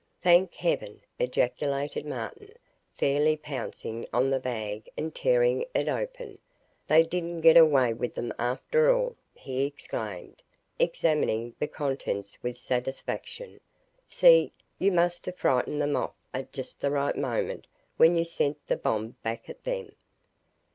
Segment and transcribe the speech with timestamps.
[0.23, 2.55] "Thank heaven!" ejaculated Martin,
[2.97, 6.39] fairly pouncing on the bag and tearing it open.
[6.87, 10.41] "They didn't get away with them after all!" he exclaimed,
[10.79, 13.59] examining the contents with satisfaction.
[14.07, 18.57] "See you must have frightened them off at just the right moment when you sent
[18.65, 19.93] the bomb back at them."